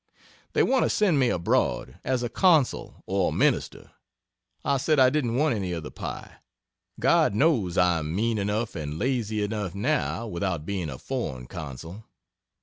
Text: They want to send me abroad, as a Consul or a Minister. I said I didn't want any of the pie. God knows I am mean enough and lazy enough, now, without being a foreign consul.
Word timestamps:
They 0.53 0.63
want 0.63 0.81
to 0.81 0.89
send 0.89 1.19
me 1.19 1.29
abroad, 1.29 1.99
as 2.03 2.23
a 2.23 2.27
Consul 2.29 3.03
or 3.05 3.29
a 3.29 3.31
Minister. 3.31 3.91
I 4.65 4.77
said 4.77 4.97
I 4.97 5.11
didn't 5.11 5.35
want 5.35 5.53
any 5.53 5.73
of 5.73 5.83
the 5.83 5.91
pie. 5.91 6.37
God 6.99 7.35
knows 7.35 7.77
I 7.77 7.99
am 7.99 8.15
mean 8.15 8.39
enough 8.39 8.75
and 8.75 8.97
lazy 8.97 9.43
enough, 9.43 9.75
now, 9.75 10.25
without 10.25 10.65
being 10.65 10.89
a 10.89 10.97
foreign 10.97 11.45
consul. 11.45 12.03